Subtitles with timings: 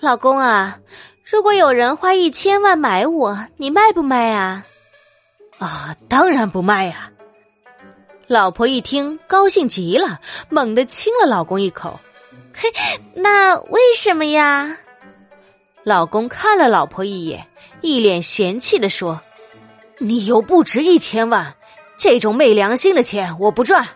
[0.00, 0.78] 老公啊，
[1.24, 4.64] 如果有人花一千万买我，你卖不卖啊？
[5.58, 7.10] 啊，当然不卖呀！
[8.26, 10.18] 老婆一听，高兴极了，
[10.48, 12.00] 猛地亲了老公一口。
[12.54, 12.72] 嘿，
[13.14, 14.74] 那为什么呀？
[15.82, 17.46] 老公看了老婆一眼，
[17.82, 19.20] 一脸嫌弃的说
[19.98, 21.54] ：“你又不值一千万，
[21.98, 23.86] 这种昧良心的钱我不赚。”